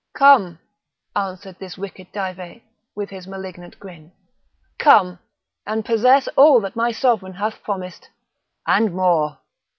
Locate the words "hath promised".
7.33-8.09